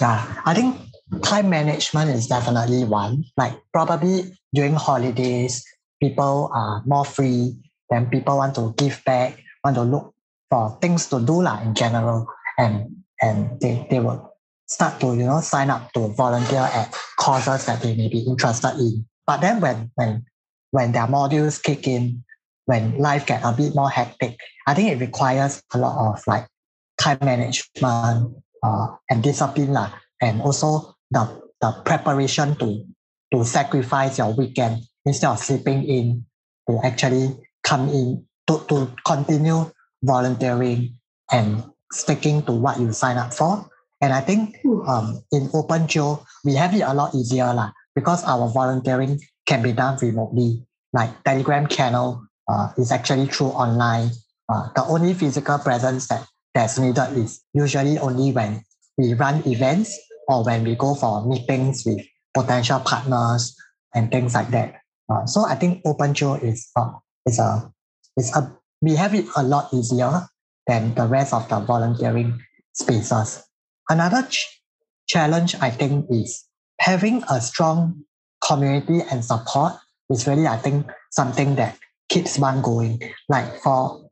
Yeah, 0.00 0.42
I 0.44 0.54
think 0.54 0.76
time 1.22 1.50
management 1.50 2.10
is 2.10 2.26
definitely 2.26 2.84
one. 2.84 3.24
Like 3.36 3.54
probably 3.72 4.36
during 4.54 4.74
holidays, 4.74 5.64
people 6.00 6.50
are 6.52 6.82
more 6.86 7.04
free. 7.04 7.56
Then 7.90 8.06
people 8.06 8.38
want 8.38 8.54
to 8.54 8.74
give 8.76 9.02
back, 9.04 9.42
want 9.64 9.76
to 9.76 9.82
look 9.82 10.14
for 10.48 10.78
things 10.80 11.06
to 11.08 11.20
do 11.20 11.42
lah 11.42 11.60
in 11.62 11.74
general, 11.74 12.26
and 12.58 13.04
and 13.20 13.60
they, 13.60 13.86
they 13.90 14.00
will 14.00 14.34
start 14.66 15.00
to 15.00 15.14
you 15.14 15.26
know 15.26 15.40
sign 15.40 15.70
up 15.70 15.92
to 15.92 16.08
volunteer 16.14 16.62
at 16.62 16.94
causes 17.18 17.66
that 17.66 17.82
they 17.82 17.94
may 17.96 18.08
be 18.08 18.20
interested 18.20 18.78
in. 18.78 19.04
But 19.26 19.40
then 19.40 19.60
when 19.60 19.90
when 19.94 20.24
when 20.70 20.92
their 20.92 21.06
modules 21.06 21.62
kick 21.62 21.86
in, 21.86 22.24
when 22.66 22.98
life 22.98 23.26
get 23.26 23.42
a 23.42 23.52
bit 23.52 23.74
more 23.74 23.90
hectic, 23.90 24.38
I 24.66 24.74
think 24.74 24.92
it 24.92 25.00
requires 25.04 25.62
a 25.74 25.78
lot 25.78 26.14
of 26.14 26.22
like 26.26 26.46
time 27.00 27.18
management 27.22 28.36
uh, 28.62 28.86
and 29.10 29.22
discipline 29.22 29.72
lah, 29.72 29.90
and 30.20 30.40
also 30.40 30.94
the, 31.10 31.26
the 31.60 31.72
preparation 31.84 32.54
to, 32.56 32.84
to 33.32 33.44
sacrifice 33.44 34.18
your 34.18 34.32
weekend 34.34 34.82
instead 35.04 35.30
of 35.30 35.38
sleeping 35.38 35.82
in 35.84 36.24
to 36.68 36.78
actually 36.84 37.34
come 37.62 37.88
in 37.88 38.24
to, 38.46 38.64
to 38.68 38.90
continue 39.06 39.70
volunteering 40.02 40.96
and 41.30 41.64
sticking 41.92 42.42
to 42.42 42.52
what 42.52 42.80
you 42.80 42.92
sign 42.92 43.16
up 43.16 43.34
for. 43.34 43.68
And 44.00 44.12
I 44.12 44.20
think 44.20 44.56
um, 44.86 45.22
in 45.32 45.48
OpenJio, 45.48 46.24
we 46.44 46.54
have 46.54 46.74
it 46.74 46.80
a 46.80 46.94
lot 46.94 47.14
easier 47.14 47.52
lah, 47.52 47.72
because 47.94 48.24
our 48.24 48.48
volunteering 48.48 49.20
can 49.46 49.62
be 49.62 49.72
done 49.72 49.98
remotely. 50.00 50.64
Like 50.92 51.22
Telegram 51.22 51.68
channel 51.68 52.26
uh, 52.48 52.72
is 52.78 52.90
actually 52.90 53.26
through 53.26 53.52
online. 53.54 54.10
Uh, 54.48 54.68
the 54.74 54.84
only 54.84 55.14
physical 55.14 55.58
presence 55.58 56.08
that 56.08 56.26
that's 56.54 56.78
needed 56.78 57.16
is 57.16 57.44
usually 57.54 57.98
only 57.98 58.32
when 58.32 58.64
we 58.98 59.14
run 59.14 59.46
events 59.46 59.98
or 60.26 60.44
when 60.44 60.64
we 60.64 60.74
go 60.74 60.94
for 60.94 61.24
meetings 61.26 61.84
with 61.86 62.00
potential 62.34 62.80
partners 62.80 63.54
and 63.94 64.10
things 64.10 64.34
like 64.34 64.50
that. 64.50 64.80
Uh, 65.08 65.26
so 65.26 65.44
I 65.44 65.54
think 65.54 65.84
OpenJio 65.84 66.42
is 66.42 66.70
uh, 66.74 66.90
is 67.26 67.38
a 67.38 67.72
is 68.16 68.34
a 68.34 68.52
we 68.80 68.96
have 68.96 69.14
it 69.14 69.26
a 69.36 69.42
lot 69.42 69.72
easier 69.72 70.26
than 70.66 70.94
the 70.94 71.06
rest 71.06 71.32
of 71.32 71.48
the 71.48 71.60
volunteering 71.60 72.40
spaces. 72.72 73.42
Another 73.88 74.22
ch- 74.28 74.62
challenge 75.06 75.54
I 75.60 75.70
think 75.70 76.06
is 76.10 76.44
having 76.80 77.22
a 77.28 77.40
strong 77.40 78.04
community 78.46 79.02
and 79.10 79.24
support 79.24 79.74
is 80.08 80.26
really 80.26 80.46
I 80.46 80.56
think 80.56 80.86
something 81.10 81.56
that 81.56 81.76
keeps 82.08 82.38
one 82.38 82.62
going. 82.62 83.00
Like 83.28 83.60
for 83.62 84.10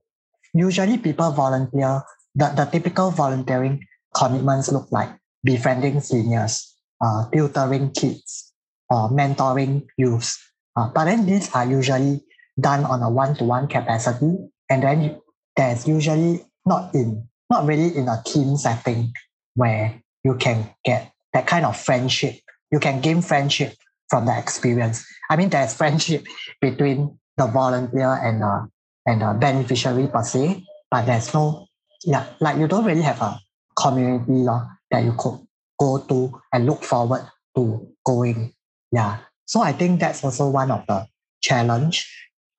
usually 0.54 0.98
people 0.98 1.30
volunteer, 1.32 2.02
the, 2.34 2.52
the 2.56 2.64
typical 2.66 3.10
volunteering 3.10 3.84
commitments 4.14 4.70
look 4.70 4.90
like 4.90 5.10
befriending 5.44 6.00
seniors, 6.00 6.74
uh, 7.00 7.28
tutoring 7.30 7.90
kids, 7.92 8.52
or 8.90 9.10
mentoring 9.10 9.86
youths. 9.96 10.38
Uh, 10.76 10.90
but 10.94 11.04
then 11.04 11.26
these 11.26 11.52
are 11.54 11.66
usually 11.66 12.20
done 12.58 12.84
on 12.84 13.02
a 13.02 13.10
one-to-one 13.10 13.68
capacity, 13.68 14.36
and 14.70 14.82
then 14.82 15.20
there's 15.56 15.86
usually 15.86 16.44
not 16.66 16.94
in 16.94 17.26
not 17.50 17.66
really 17.66 17.96
in 17.96 18.08
a 18.08 18.22
team 18.26 18.56
setting 18.56 19.12
where 19.54 20.02
you 20.22 20.34
can 20.34 20.68
get 20.84 21.12
that 21.32 21.46
kind 21.46 21.64
of 21.64 21.76
friendship. 21.76 22.34
You 22.70 22.78
can 22.78 23.00
gain 23.00 23.22
friendship 23.22 23.74
from 24.10 24.26
the 24.26 24.38
experience. 24.38 25.06
I 25.30 25.36
mean, 25.36 25.48
there's 25.48 25.74
friendship 25.80 26.26
between 26.60 27.18
the 27.36 27.46
volunteer 27.46 28.12
and 28.12 28.42
uh, 28.42 28.66
and 29.06 29.22
the 29.22 29.36
beneficiary 29.38 30.08
per 30.08 30.22
se, 30.22 30.64
but 30.90 31.06
there's 31.06 31.32
no 31.32 31.68
yeah, 32.04 32.26
like 32.40 32.58
you 32.58 32.68
don't 32.68 32.84
really 32.84 33.02
have 33.02 33.20
a 33.20 33.40
community 33.76 34.32
law 34.32 34.68
that 34.90 35.04
you 35.04 35.14
could 35.18 35.38
go 35.78 35.98
to 35.98 36.40
and 36.52 36.66
look 36.66 36.82
forward 36.82 37.26
to 37.56 37.88
going. 38.04 38.52
Yeah. 38.92 39.18
So 39.46 39.60
I 39.60 39.72
think 39.72 40.00
that's 40.00 40.22
also 40.24 40.48
one 40.50 40.70
of 40.70 40.86
the 40.86 41.06
challenge. 41.40 42.06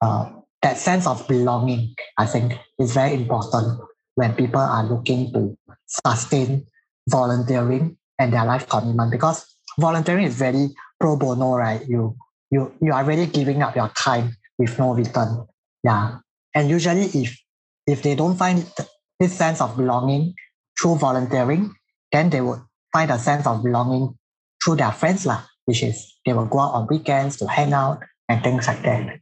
Uh, 0.01 0.31
that 0.61 0.77
sense 0.77 1.07
of 1.07 1.27
belonging, 1.27 1.95
I 2.17 2.25
think, 2.25 2.53
is 2.79 2.93
very 2.93 3.13
important 3.13 3.79
when 4.15 4.33
people 4.35 4.59
are 4.59 4.83
looking 4.83 5.31
to 5.33 5.57
sustain 5.87 6.65
volunteering 7.09 7.97
and 8.19 8.33
their 8.33 8.45
life 8.45 8.67
commitment 8.67 9.11
because 9.11 9.45
volunteering 9.79 10.25
is 10.25 10.35
very 10.35 10.69
pro 10.99 11.15
bono, 11.15 11.55
right? 11.55 11.81
You 11.87 12.15
you 12.51 12.71
you 12.81 12.93
are 12.93 13.03
really 13.03 13.25
giving 13.25 13.63
up 13.63 13.75
your 13.75 13.89
time 13.89 14.35
with 14.57 14.77
no 14.77 14.93
return. 14.93 15.47
Yeah. 15.83 16.19
And 16.53 16.69
usually 16.69 17.05
if 17.05 17.39
if 17.87 18.03
they 18.03 18.15
don't 18.15 18.35
find 18.35 18.65
this 19.19 19.33
sense 19.33 19.61
of 19.61 19.77
belonging 19.77 20.35
through 20.79 20.97
volunteering, 20.97 21.73
then 22.11 22.29
they 22.29 22.41
would 22.41 22.59
find 22.91 23.11
a 23.11 23.19
sense 23.19 23.47
of 23.47 23.63
belonging 23.63 24.17
through 24.63 24.75
their 24.75 24.91
friends, 24.91 25.25
lah, 25.25 25.43
which 25.65 25.83
is 25.83 26.19
they 26.25 26.33
will 26.33 26.45
go 26.45 26.59
out 26.59 26.73
on 26.73 26.87
weekends 26.87 27.37
to 27.37 27.47
hang 27.47 27.73
out 27.73 28.03
and 28.27 28.43
things 28.43 28.67
like 28.67 28.81
that. 28.83 29.19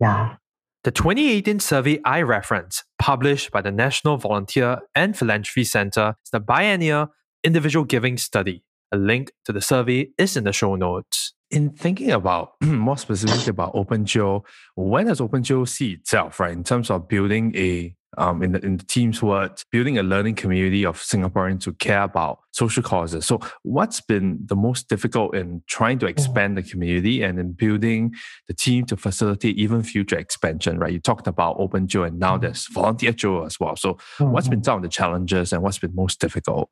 Yeah. 0.00 0.36
The 0.82 0.90
2018 0.90 1.60
survey 1.60 2.00
I 2.06 2.22
reference, 2.22 2.84
published 2.98 3.50
by 3.50 3.60
the 3.60 3.70
National 3.70 4.16
Volunteer 4.16 4.78
and 4.94 5.16
Philanthropy 5.16 5.64
Center, 5.64 6.14
is 6.24 6.30
the 6.30 6.40
biennial 6.40 7.08
individual 7.44 7.84
giving 7.84 8.16
study. 8.16 8.64
A 8.92 8.96
link 8.96 9.32
to 9.44 9.52
the 9.52 9.60
survey 9.60 10.08
is 10.16 10.36
in 10.38 10.44
the 10.44 10.52
show 10.52 10.74
notes. 10.76 11.34
In 11.50 11.70
thinking 11.70 12.10
about 12.12 12.52
more 12.62 12.96
specifically 12.96 13.50
about 13.50 13.74
OpenJio, 13.74 14.42
when 14.74 15.06
does 15.06 15.20
OpenJio 15.20 15.68
see 15.68 15.92
itself, 15.92 16.40
right, 16.40 16.52
in 16.52 16.64
terms 16.64 16.90
of 16.90 17.06
building 17.06 17.54
a 17.54 17.94
um, 18.18 18.42
in 18.42 18.52
the 18.52 18.64
in 18.64 18.76
the 18.76 18.84
team's 18.84 19.22
words, 19.22 19.64
building 19.70 19.98
a 19.98 20.02
learning 20.02 20.34
community 20.34 20.84
of 20.84 20.98
Singaporeans 20.98 21.64
who 21.64 21.72
care 21.74 22.02
about 22.02 22.40
social 22.52 22.82
causes. 22.82 23.24
So, 23.26 23.40
what's 23.62 24.00
been 24.00 24.38
the 24.46 24.56
most 24.56 24.88
difficult 24.88 25.34
in 25.34 25.62
trying 25.68 25.98
to 26.00 26.06
expand 26.06 26.56
the 26.56 26.62
community 26.62 27.22
and 27.22 27.38
in 27.38 27.52
building 27.52 28.14
the 28.48 28.54
team 28.54 28.84
to 28.86 28.96
facilitate 28.96 29.56
even 29.56 29.82
future 29.82 30.18
expansion? 30.18 30.78
Right, 30.78 30.92
you 30.92 30.98
talked 30.98 31.26
about 31.26 31.58
OpenJio, 31.58 32.06
and 32.06 32.18
now 32.18 32.36
there's 32.36 32.66
Volunteer 32.68 33.12
Joe 33.12 33.44
as 33.44 33.60
well. 33.60 33.76
So, 33.76 33.98
what's 34.18 34.48
been 34.48 34.64
some 34.64 34.76
of 34.78 34.82
the 34.82 34.88
challenges 34.88 35.52
and 35.52 35.62
what's 35.62 35.78
been 35.78 35.94
most 35.94 36.20
difficult? 36.20 36.70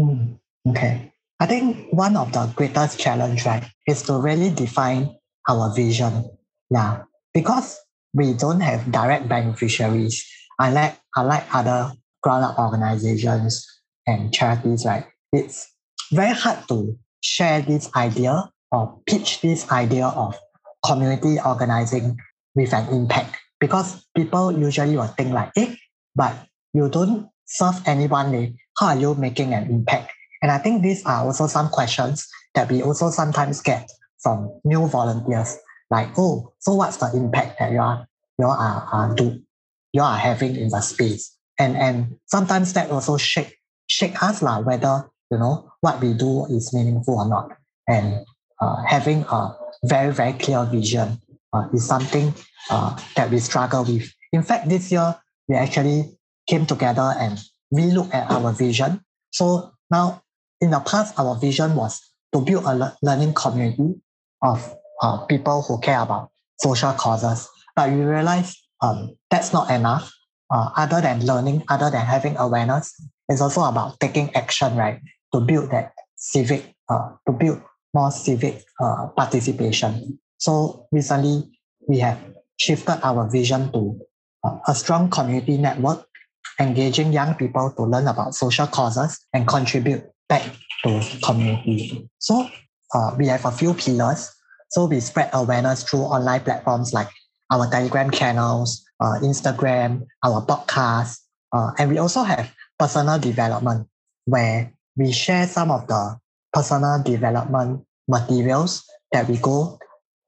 Mm, 0.00 0.38
okay, 0.68 1.12
I 1.40 1.46
think 1.46 1.92
one 1.92 2.16
of 2.16 2.32
the 2.32 2.46
greatest 2.56 2.98
challenge, 2.98 3.44
right, 3.44 3.64
is 3.86 4.02
to 4.04 4.14
really 4.14 4.50
define 4.50 5.14
our 5.46 5.74
vision. 5.74 6.30
Yeah, 6.70 7.02
because 7.34 7.78
we 8.14 8.32
don't 8.32 8.60
have 8.60 8.90
direct 8.90 9.28
beneficiaries 9.28 10.26
unlike 10.60 10.96
unlike 11.16 11.46
other 11.54 11.92
ground 12.22 12.44
up 12.44 12.58
organizations 12.58 13.66
and 14.06 14.32
charities, 14.32 14.84
right? 14.84 15.06
It's 15.32 15.66
very 16.12 16.34
hard 16.34 16.68
to 16.68 16.96
share 17.22 17.62
this 17.62 17.90
idea 17.96 18.50
or 18.70 19.00
pitch 19.06 19.40
this 19.40 19.70
idea 19.70 20.06
of 20.06 20.38
community 20.84 21.38
organizing 21.44 22.16
with 22.54 22.72
an 22.72 22.88
impact 22.88 23.36
because 23.58 24.04
people 24.16 24.52
usually 24.52 24.96
will 24.96 25.06
think 25.06 25.32
like, 25.32 25.50
eh, 25.56 25.74
but 26.14 26.34
you 26.72 26.88
don't 26.88 27.28
serve 27.46 27.80
anyone, 27.86 28.34
eh? 28.34 28.48
how 28.78 28.88
are 28.88 28.96
you 28.96 29.14
making 29.14 29.54
an 29.54 29.70
impact? 29.70 30.12
And 30.42 30.50
I 30.50 30.58
think 30.58 30.82
these 30.82 31.04
are 31.04 31.24
also 31.24 31.46
some 31.46 31.68
questions 31.68 32.26
that 32.54 32.70
we 32.70 32.82
also 32.82 33.10
sometimes 33.10 33.60
get 33.60 33.90
from 34.22 34.60
new 34.64 34.86
volunteers. 34.86 35.56
Like, 35.90 36.08
oh, 36.18 36.52
so 36.58 36.74
what's 36.74 36.96
the 36.96 37.10
impact 37.14 37.58
that 37.58 37.72
you 37.72 37.80
are 37.80 38.06
you 38.38 38.46
are, 38.46 38.88
are 38.92 39.14
do, 39.14 39.42
you 39.92 40.02
are 40.02 40.16
having 40.16 40.56
in 40.56 40.68
the 40.68 40.80
space. 40.80 41.36
And 41.58 41.76
and 41.76 42.16
sometimes 42.26 42.72
that 42.74 42.90
also 42.90 43.16
shake 43.16 43.56
shake 43.86 44.22
us 44.22 44.42
lah, 44.42 44.60
whether 44.60 45.10
you 45.30 45.38
know 45.38 45.72
what 45.80 46.00
we 46.00 46.14
do 46.14 46.46
is 46.46 46.72
meaningful 46.72 47.18
or 47.18 47.28
not. 47.28 47.52
And 47.88 48.24
uh, 48.60 48.82
having 48.84 49.24
a 49.28 49.56
very 49.84 50.12
very 50.12 50.32
clear 50.34 50.64
vision 50.64 51.20
uh, 51.52 51.68
is 51.72 51.86
something 51.86 52.34
uh, 52.70 52.96
that 53.16 53.30
we 53.30 53.38
struggle 53.38 53.84
with. 53.84 54.08
In 54.32 54.42
fact, 54.42 54.68
this 54.68 54.90
year 54.92 55.16
we 55.48 55.56
actually 55.56 56.16
came 56.48 56.66
together 56.66 57.14
and 57.18 57.38
we 57.70 57.90
look 57.90 58.12
at 58.14 58.30
our 58.30 58.52
vision. 58.52 59.00
So 59.32 59.72
now, 59.90 60.22
in 60.60 60.70
the 60.70 60.80
past, 60.80 61.18
our 61.18 61.36
vision 61.36 61.74
was 61.74 62.00
to 62.32 62.40
build 62.40 62.64
a 62.64 62.74
le- 62.74 62.96
learning 63.02 63.34
community 63.34 64.00
of 64.42 64.74
uh, 65.02 65.26
people 65.26 65.62
who 65.62 65.78
care 65.80 66.00
about 66.00 66.30
social 66.60 66.92
causes. 66.92 67.48
But 67.74 67.90
we 67.90 68.02
realized 68.02 68.58
um, 68.82 69.16
that's 69.30 69.52
not 69.52 69.70
enough. 69.70 70.12
Uh, 70.50 70.70
other 70.76 71.00
than 71.00 71.24
learning, 71.24 71.62
other 71.68 71.90
than 71.90 72.04
having 72.04 72.36
awareness, 72.36 72.94
it's 73.28 73.40
also 73.40 73.62
about 73.62 74.00
taking 74.00 74.34
action, 74.34 74.74
right? 74.76 75.00
To 75.32 75.40
build 75.40 75.70
that 75.70 75.92
civic, 76.16 76.74
uh, 76.88 77.10
to 77.26 77.32
build 77.32 77.62
more 77.94 78.10
civic 78.10 78.64
uh, 78.80 79.08
participation. 79.16 80.18
So 80.38 80.88
recently, 80.90 81.44
we 81.86 81.98
have 82.00 82.18
shifted 82.58 82.98
our 83.04 83.30
vision 83.30 83.70
to 83.72 84.00
uh, 84.42 84.58
a 84.66 84.74
strong 84.74 85.08
community 85.08 85.56
network, 85.56 86.04
engaging 86.58 87.12
young 87.12 87.34
people 87.34 87.70
to 87.76 87.82
learn 87.84 88.08
about 88.08 88.34
social 88.34 88.66
causes 88.66 89.20
and 89.32 89.46
contribute 89.46 90.02
back 90.28 90.42
to 90.84 91.00
community. 91.22 92.08
So 92.18 92.48
uh, 92.94 93.14
we 93.16 93.28
have 93.28 93.44
a 93.44 93.52
few 93.52 93.74
pillars. 93.74 94.30
So 94.70 94.86
we 94.86 95.00
spread 95.00 95.30
awareness 95.32 95.82
through 95.82 96.00
online 96.00 96.40
platforms 96.40 96.92
like 96.92 97.08
our 97.50 97.68
Telegram 97.70 98.10
channels, 98.10 98.84
uh, 99.00 99.18
Instagram, 99.22 100.06
our 100.24 100.44
podcast, 100.46 101.18
uh, 101.52 101.72
and 101.78 101.90
we 101.90 101.98
also 101.98 102.22
have 102.22 102.52
personal 102.78 103.18
development 103.18 103.86
where 104.24 104.72
we 104.96 105.12
share 105.12 105.46
some 105.46 105.70
of 105.70 105.86
the 105.86 106.16
personal 106.52 107.02
development 107.02 107.84
materials 108.08 108.84
that 109.12 109.28
we 109.28 109.36
go, 109.38 109.78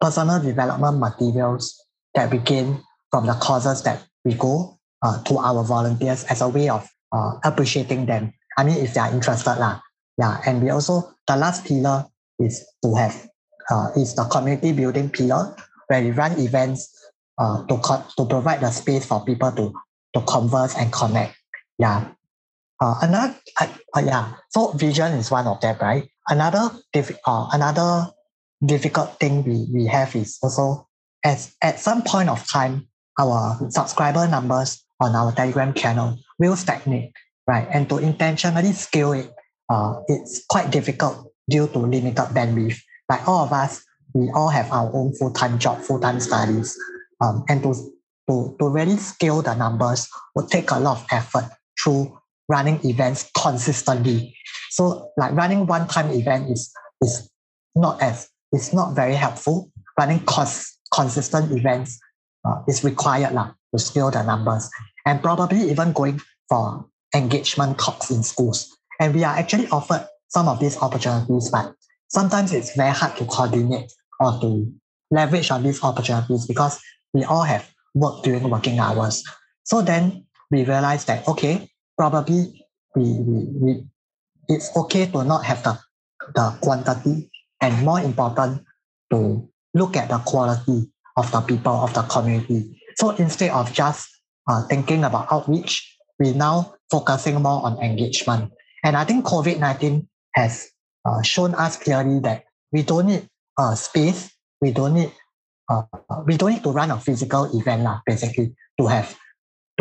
personal 0.00 0.42
development 0.42 0.98
materials 0.98 1.78
that 2.14 2.30
we 2.30 2.38
gain 2.38 2.80
from 3.10 3.26
the 3.26 3.34
causes 3.34 3.82
that 3.82 4.02
we 4.24 4.34
go 4.34 4.78
uh, 5.02 5.22
to 5.24 5.38
our 5.38 5.62
volunteers 5.64 6.24
as 6.24 6.40
a 6.40 6.48
way 6.48 6.68
of 6.68 6.88
uh, 7.12 7.38
appreciating 7.44 8.06
them. 8.06 8.32
I 8.56 8.64
mean, 8.64 8.78
if 8.78 8.94
they 8.94 9.00
are 9.00 9.12
interested, 9.12 9.58
lah. 9.58 9.80
Yeah, 10.18 10.40
and 10.44 10.62
we 10.62 10.68
also 10.70 11.14
the 11.26 11.36
last 11.36 11.64
pillar 11.64 12.04
is 12.38 12.60
to 12.84 12.94
have 12.94 13.16
uh, 13.70 13.90
is 13.96 14.14
the 14.14 14.24
community 14.24 14.72
building 14.72 15.08
pillar 15.08 15.56
where 15.88 16.02
we 16.02 16.10
run 16.10 16.38
events 16.38 16.91
uh, 17.38 17.64
to 17.66 17.76
co- 17.78 18.04
to 18.16 18.26
provide 18.26 18.60
the 18.60 18.70
space 18.70 19.04
for 19.06 19.24
people 19.24 19.52
to 19.52 19.72
to 20.14 20.20
converse 20.22 20.76
and 20.76 20.92
connect. 20.92 21.34
Yeah. 21.78 22.08
Uh, 22.80 22.94
another 23.02 23.34
uh, 23.60 23.68
uh, 23.96 24.02
yeah. 24.04 24.32
So 24.50 24.72
vision 24.72 25.12
is 25.12 25.30
one 25.30 25.46
of 25.46 25.60
them, 25.60 25.76
right? 25.80 26.08
Another 26.28 26.70
diff- 26.92 27.18
uh, 27.26 27.48
another 27.52 28.10
difficult 28.64 29.18
thing 29.18 29.44
we, 29.44 29.66
we 29.72 29.86
have 29.86 30.14
is 30.14 30.38
also 30.42 30.88
as 31.24 31.54
at 31.62 31.80
some 31.80 32.02
point 32.02 32.28
of 32.28 32.46
time 32.48 32.88
our 33.18 33.58
subscriber 33.70 34.26
numbers 34.28 34.82
on 35.00 35.14
our 35.14 35.32
Telegram 35.32 35.74
channel 35.74 36.18
will 36.38 36.56
stagnate, 36.56 37.12
right? 37.46 37.68
And 37.70 37.88
to 37.88 37.98
intentionally 37.98 38.72
scale 38.72 39.12
it, 39.12 39.30
uh, 39.68 40.00
it's 40.08 40.44
quite 40.48 40.70
difficult 40.70 41.32
due 41.48 41.66
to 41.68 41.78
limited 41.78 42.30
bandwidth. 42.34 42.78
Like 43.08 43.26
all 43.28 43.44
of 43.44 43.52
us, 43.52 43.84
we 44.14 44.30
all 44.30 44.48
have 44.48 44.70
our 44.72 44.90
own 44.94 45.14
full-time 45.14 45.58
job, 45.58 45.80
full-time 45.80 46.20
studies. 46.20 46.78
Um, 47.22 47.44
and 47.48 47.62
to, 47.62 47.74
to, 48.28 48.56
to 48.58 48.68
really 48.68 48.96
scale 48.96 49.42
the 49.42 49.54
numbers 49.54 50.08
would 50.34 50.48
take 50.48 50.70
a 50.70 50.80
lot 50.80 50.98
of 50.98 51.06
effort 51.10 51.48
through 51.82 52.18
running 52.48 52.80
events 52.84 53.30
consistently. 53.40 54.34
So 54.70 55.10
like 55.16 55.32
running 55.32 55.66
one-time 55.66 56.10
event 56.10 56.50
is, 56.50 56.72
is 57.00 57.30
not 57.74 58.02
as, 58.02 58.28
it's 58.50 58.72
not 58.72 58.94
very 58.94 59.14
helpful. 59.14 59.70
Running 59.98 60.20
cons- 60.20 60.78
consistent 60.92 61.52
events 61.52 61.98
uh, 62.44 62.62
is 62.68 62.82
required 62.82 63.34
lah, 63.34 63.52
to 63.72 63.78
scale 63.78 64.10
the 64.10 64.22
numbers 64.22 64.68
and 65.06 65.22
probably 65.22 65.70
even 65.70 65.92
going 65.92 66.20
for 66.48 66.86
engagement 67.14 67.78
talks 67.78 68.10
in 68.10 68.22
schools. 68.22 68.76
And 69.00 69.14
we 69.14 69.24
are 69.24 69.36
actually 69.36 69.68
offered 69.68 70.06
some 70.28 70.48
of 70.48 70.60
these 70.60 70.76
opportunities, 70.78 71.50
but 71.50 71.74
sometimes 72.08 72.52
it's 72.52 72.74
very 72.76 72.90
hard 72.90 73.16
to 73.18 73.24
coordinate 73.26 73.92
or 74.20 74.40
to 74.40 74.72
leverage 75.10 75.50
on 75.50 75.62
these 75.62 75.82
opportunities 75.82 76.46
because 76.46 76.80
we 77.12 77.24
all 77.24 77.42
have 77.42 77.68
work 77.94 78.22
during 78.22 78.48
working 78.48 78.78
hours. 78.78 79.22
So 79.64 79.82
then 79.82 80.26
we 80.50 80.64
realized 80.64 81.06
that, 81.06 81.26
okay, 81.28 81.68
probably 81.96 82.64
we, 82.96 83.02
we, 83.02 83.44
we 83.60 83.84
it's 84.48 84.74
okay 84.76 85.06
to 85.06 85.24
not 85.24 85.44
have 85.44 85.62
the, 85.62 85.78
the 86.34 86.58
quantity 86.60 87.30
and 87.60 87.84
more 87.84 88.00
important 88.00 88.64
to 89.10 89.48
look 89.74 89.96
at 89.96 90.08
the 90.08 90.18
quality 90.18 90.90
of 91.16 91.30
the 91.30 91.40
people 91.40 91.72
of 91.72 91.94
the 91.94 92.02
community. 92.02 92.80
So 92.96 93.10
instead 93.10 93.50
of 93.50 93.72
just 93.72 94.08
uh, 94.48 94.66
thinking 94.66 95.04
about 95.04 95.30
outreach, 95.30 95.96
we 96.18 96.32
now 96.32 96.74
focusing 96.90 97.40
more 97.40 97.64
on 97.64 97.78
engagement. 97.78 98.52
And 98.84 98.96
I 98.96 99.04
think 99.04 99.24
COVID-19 99.24 100.06
has 100.34 100.68
uh, 101.04 101.22
shown 101.22 101.54
us 101.54 101.76
clearly 101.76 102.20
that 102.20 102.44
we 102.72 102.82
don't 102.82 103.06
need 103.06 103.28
a 103.58 103.76
space, 103.76 104.30
we 104.60 104.72
don't 104.72 104.94
need 104.94 105.12
uh, 105.72 106.22
we 106.26 106.36
don't 106.36 106.52
need 106.52 106.62
to 106.62 106.70
run 106.70 106.90
a 106.90 106.98
physical 107.00 107.48
event 107.56 107.82
lah, 107.82 108.00
basically 108.04 108.52
to 108.78 108.86
have 108.86 109.16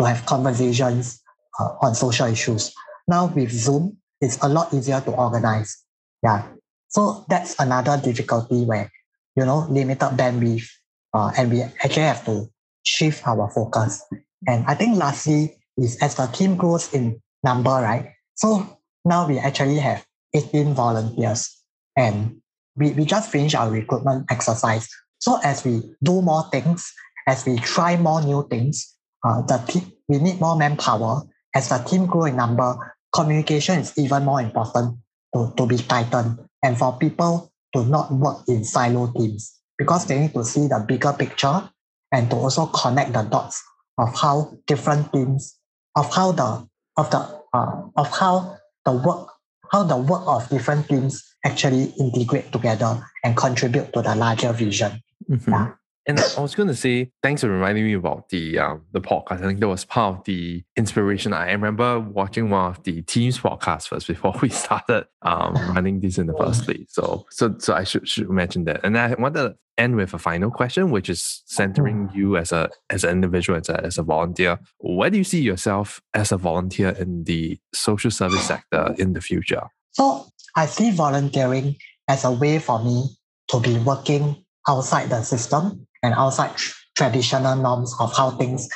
to 0.00 0.04
have 0.04 0.24
conversations 0.24 1.20
uh, 1.60 1.76
on 1.82 1.94
social 1.94 2.26
issues. 2.26 2.72
Now 3.08 3.26
with 3.26 3.52
Zoom, 3.52 3.98
it's 4.20 4.38
a 4.40 4.48
lot 4.48 4.72
easier 4.72 5.00
to 5.04 5.12
organize. 5.12 5.84
Yeah, 6.22 6.48
so 6.88 7.24
that's 7.28 7.58
another 7.60 8.00
difficulty 8.00 8.64
where 8.64 8.90
you 9.36 9.44
know 9.44 9.66
limited 9.68 10.16
bandwidth, 10.16 10.70
uh, 11.12 11.30
and 11.36 11.52
we 11.52 11.62
actually 11.62 12.08
have 12.08 12.24
to 12.24 12.48
shift 12.82 13.26
our 13.28 13.50
focus. 13.50 14.02
And 14.48 14.64
I 14.66 14.74
think 14.74 14.96
lastly 14.96 15.58
is 15.76 15.96
as 16.00 16.16
the 16.16 16.26
team 16.26 16.56
grows 16.56 16.92
in 16.92 17.20
number, 17.44 17.70
right? 17.70 18.12
So 18.34 18.78
now 19.04 19.26
we 19.26 19.38
actually 19.38 19.78
have 19.78 20.04
18 20.34 20.74
volunteers 20.74 21.62
and 21.96 22.40
we, 22.76 22.92
we 22.92 23.04
just 23.04 23.30
finished 23.30 23.54
our 23.54 23.70
recruitment 23.70 24.26
exercise. 24.30 24.88
So 25.22 25.38
as 25.44 25.64
we 25.64 25.94
do 26.02 26.20
more 26.20 26.50
things, 26.50 26.92
as 27.28 27.46
we 27.46 27.56
try 27.58 27.96
more 27.96 28.20
new 28.20 28.44
things, 28.50 28.96
uh, 29.22 29.42
the 29.42 29.58
team, 29.68 29.92
we 30.08 30.18
need 30.18 30.40
more 30.40 30.56
manpower. 30.56 31.22
As 31.54 31.68
the 31.68 31.78
team 31.78 32.06
grow 32.06 32.24
in 32.24 32.34
number, 32.34 32.96
communication 33.14 33.78
is 33.78 33.96
even 33.96 34.24
more 34.24 34.40
important 34.40 34.98
to, 35.32 35.54
to 35.56 35.64
be 35.64 35.76
tightened 35.76 36.40
and 36.64 36.76
for 36.76 36.98
people 36.98 37.52
to 37.72 37.84
not 37.84 38.10
work 38.10 38.38
in 38.48 38.64
silo 38.64 39.12
teams 39.16 39.60
because 39.78 40.06
they 40.06 40.18
need 40.18 40.34
to 40.34 40.44
see 40.44 40.66
the 40.66 40.84
bigger 40.88 41.12
picture 41.12 41.70
and 42.10 42.28
to 42.28 42.34
also 42.34 42.66
connect 42.66 43.12
the 43.12 43.22
dots 43.22 43.62
of 43.98 44.12
how 44.18 44.52
different 44.66 45.12
teams, 45.12 45.56
of 45.94 46.12
how 46.12 46.32
the 46.32 46.66
of 46.96 47.10
the 47.12 47.18
uh, 47.54 47.82
of 47.96 48.10
how 48.18 48.58
the 48.84 48.90
work 48.90 49.28
how 49.70 49.84
the 49.84 49.96
work 49.96 50.22
of 50.26 50.48
different 50.48 50.88
teams 50.88 51.22
actually 51.44 51.94
integrate 52.00 52.50
together 52.50 53.00
and 53.22 53.36
contribute 53.36 53.92
to 53.92 54.02
the 54.02 54.16
larger 54.16 54.52
vision. 54.52 55.00
Mm-hmm. 55.30 55.50
Yeah. 55.50 55.72
And 56.06 56.18
I 56.18 56.40
was 56.40 56.56
going 56.56 56.68
to 56.68 56.74
say, 56.74 57.12
thanks 57.22 57.42
for 57.42 57.48
reminding 57.48 57.84
me 57.84 57.92
about 57.92 58.28
the 58.30 58.58
um, 58.58 58.82
the 58.90 59.00
podcast. 59.00 59.40
I 59.40 59.46
think 59.46 59.60
that 59.60 59.68
was 59.68 59.84
part 59.84 60.18
of 60.18 60.24
the 60.24 60.64
inspiration. 60.76 61.32
I 61.32 61.52
remember 61.52 62.00
watching 62.00 62.50
one 62.50 62.72
of 62.72 62.82
the 62.82 63.02
team's 63.02 63.38
podcasts 63.38 63.86
first 63.86 64.08
before 64.08 64.34
we 64.42 64.48
started 64.48 65.06
um, 65.22 65.54
running 65.74 66.00
this 66.00 66.18
in 66.18 66.26
the 66.26 66.34
first 66.34 66.64
place. 66.64 66.86
So, 66.88 67.26
so, 67.30 67.54
so 67.58 67.74
I 67.74 67.84
should 67.84 68.08
should 68.08 68.28
mention 68.30 68.64
that. 68.64 68.80
And 68.82 68.98
I 68.98 69.14
want 69.14 69.34
to 69.36 69.54
end 69.78 69.94
with 69.94 70.12
a 70.12 70.18
final 70.18 70.50
question, 70.50 70.90
which 70.90 71.08
is 71.08 71.42
centering 71.46 72.10
you 72.12 72.36
as 72.36 72.50
a 72.50 72.68
as 72.90 73.04
an 73.04 73.10
individual, 73.10 73.60
as 73.60 73.68
a, 73.68 73.84
as 73.84 73.96
a 73.96 74.02
volunteer. 74.02 74.58
Where 74.78 75.08
do 75.08 75.18
you 75.18 75.24
see 75.24 75.40
yourself 75.40 76.00
as 76.14 76.32
a 76.32 76.36
volunteer 76.36 76.90
in 76.90 77.24
the 77.24 77.60
social 77.72 78.10
service 78.10 78.42
sector 78.42 78.92
in 78.98 79.12
the 79.12 79.20
future? 79.20 79.62
So 79.92 80.26
I 80.56 80.66
see 80.66 80.90
volunteering 80.90 81.76
as 82.08 82.24
a 82.24 82.32
way 82.32 82.58
for 82.58 82.82
me 82.82 83.04
to 83.50 83.60
be 83.60 83.78
working 83.78 84.44
outside 84.68 85.10
the 85.10 85.22
system 85.22 85.86
and 86.02 86.14
outside 86.14 86.56
tr- 86.56 86.74
traditional 86.96 87.56
norms 87.56 87.94
of 87.98 88.14
how 88.16 88.30
things 88.30 88.68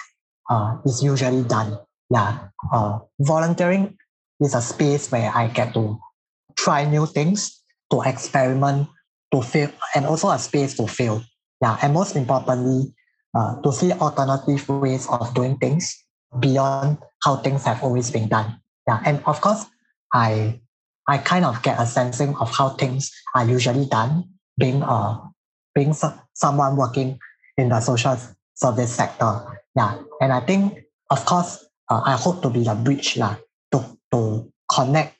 uh, 0.50 0.76
is 0.84 1.02
usually 1.02 1.42
done. 1.44 1.78
Yeah, 2.10 2.48
uh, 2.72 3.00
volunteering 3.20 3.98
is 4.40 4.54
a 4.54 4.62
space 4.62 5.10
where 5.10 5.30
I 5.34 5.48
get 5.48 5.74
to 5.74 5.98
try 6.56 6.84
new 6.84 7.06
things, 7.06 7.62
to 7.90 8.02
experiment, 8.02 8.88
to 9.32 9.42
fail, 9.42 9.70
and 9.94 10.06
also 10.06 10.30
a 10.30 10.38
space 10.38 10.74
to 10.76 10.86
fail. 10.86 11.22
Yeah, 11.60 11.78
and 11.82 11.94
most 11.94 12.16
importantly, 12.16 12.94
uh, 13.34 13.60
to 13.62 13.72
see 13.72 13.92
alternative 13.92 14.68
ways 14.68 15.08
of 15.08 15.34
doing 15.34 15.56
things 15.58 15.96
beyond 16.38 16.98
how 17.24 17.36
things 17.36 17.64
have 17.64 17.82
always 17.82 18.10
been 18.10 18.28
done. 18.28 18.60
Yeah, 18.86 19.02
and 19.04 19.22
of 19.26 19.40
course, 19.40 19.66
I 20.12 20.60
I 21.08 21.18
kind 21.18 21.44
of 21.44 21.62
get 21.62 21.78
a 21.78 21.86
sensing 21.86 22.34
of 22.36 22.50
how 22.50 22.70
things 22.70 23.10
are 23.34 23.46
usually 23.46 23.86
done, 23.86 24.30
being 24.58 24.82
a 24.82 25.22
being 25.76 25.92
so, 25.92 26.12
someone 26.32 26.74
working 26.74 27.20
in 27.58 27.68
the 27.68 27.80
social 27.80 28.16
service 28.54 28.92
sector. 28.92 29.60
Yeah, 29.76 30.00
and 30.20 30.32
I 30.32 30.40
think, 30.40 30.80
of 31.10 31.24
course, 31.26 31.64
uh, 31.90 32.00
I 32.04 32.16
hope 32.16 32.42
to 32.42 32.50
be 32.50 32.64
the 32.64 32.74
bridge 32.74 33.16
lah, 33.18 33.36
to, 33.72 33.84
to 34.12 34.50
connect 34.72 35.14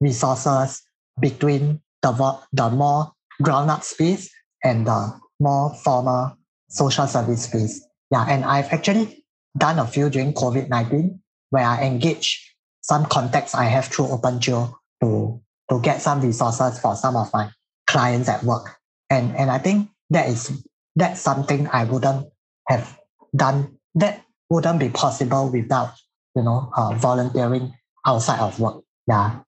resources 0.00 0.82
between 1.20 1.80
the, 2.02 2.12
the 2.52 2.70
more 2.70 3.12
ground 3.40 3.70
up 3.70 3.84
space 3.84 4.28
and 4.64 4.86
the 4.86 5.14
more 5.38 5.72
formal 5.84 6.36
social 6.68 7.06
service 7.06 7.44
space. 7.44 7.86
Yeah, 8.10 8.26
and 8.28 8.44
I've 8.44 8.72
actually 8.72 9.24
done 9.56 9.78
a 9.78 9.86
few 9.86 10.10
during 10.10 10.34
COVID 10.34 10.68
19 10.68 11.20
where 11.50 11.64
I 11.64 11.82
engage 11.82 12.54
some 12.82 13.06
contacts 13.06 13.54
I 13.54 13.64
have 13.64 13.86
through 13.86 14.06
OpenJio 14.06 14.74
to, 15.02 15.40
to 15.70 15.80
get 15.80 16.02
some 16.02 16.20
resources 16.20 16.80
for 16.80 16.96
some 16.96 17.16
of 17.16 17.32
my 17.32 17.50
clients 17.86 18.28
at 18.28 18.42
work. 18.42 18.76
And, 19.10 19.34
and 19.36 19.50
I 19.50 19.58
think 19.58 19.90
that 20.10 20.28
is 20.28 20.62
that's 20.96 21.20
something 21.20 21.68
I 21.68 21.84
wouldn't 21.84 22.26
have 22.68 22.98
done. 23.34 23.78
That 23.94 24.22
wouldn't 24.48 24.78
be 24.78 24.88
possible 24.88 25.50
without 25.50 25.94
you 26.34 26.42
know 26.42 26.70
uh, 26.76 26.94
volunteering 26.94 27.74
outside 28.06 28.40
of 28.40 28.58
work. 28.60 28.82
Yeah. 29.06 29.40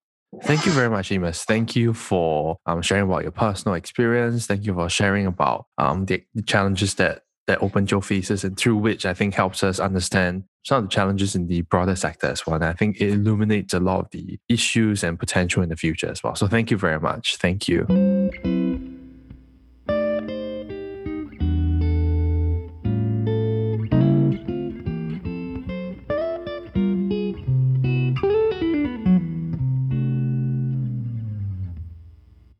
Thank 0.44 0.64
you 0.64 0.72
very 0.72 0.88
much, 0.88 1.12
Amos. 1.12 1.44
Thank 1.44 1.76
you 1.76 1.92
for 1.92 2.56
um, 2.64 2.80
sharing 2.80 3.04
about 3.04 3.22
your 3.22 3.32
personal 3.32 3.74
experience. 3.74 4.46
Thank 4.46 4.64
you 4.64 4.72
for 4.72 4.88
sharing 4.88 5.26
about 5.26 5.66
um, 5.76 6.06
the, 6.06 6.24
the 6.34 6.42
challenges 6.42 6.94
that 6.94 7.22
that 7.46 7.58
OpenJio 7.58 8.02
faces 8.02 8.44
and 8.44 8.56
through 8.56 8.76
which 8.76 9.04
I 9.04 9.14
think 9.14 9.34
helps 9.34 9.64
us 9.64 9.80
understand 9.80 10.44
some 10.64 10.78
of 10.78 10.84
the 10.84 10.88
challenges 10.88 11.34
in 11.34 11.48
the 11.48 11.62
broader 11.62 11.96
sector 11.96 12.28
as 12.28 12.46
well. 12.46 12.54
And 12.54 12.64
I 12.64 12.72
think 12.72 13.00
it 13.00 13.08
illuminates 13.08 13.74
a 13.74 13.80
lot 13.80 14.00
of 14.00 14.10
the 14.12 14.38
issues 14.48 15.02
and 15.02 15.18
potential 15.18 15.62
in 15.62 15.68
the 15.68 15.76
future 15.76 16.08
as 16.08 16.22
well. 16.22 16.36
So 16.36 16.46
thank 16.46 16.70
you 16.70 16.76
very 16.76 17.00
much. 17.00 17.36
Thank 17.36 17.68
you. 17.68 18.61